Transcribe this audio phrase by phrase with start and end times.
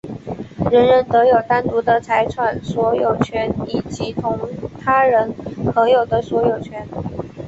[0.71, 4.35] 人人得有单独的财产所有权以及同
[4.79, 5.31] 他人
[5.75, 6.87] 合有的所有权。